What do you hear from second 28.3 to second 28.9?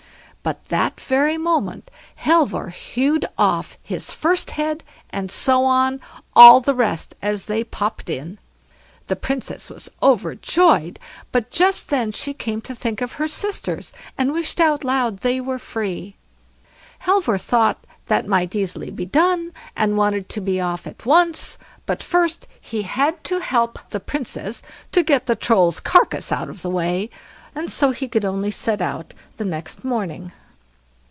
set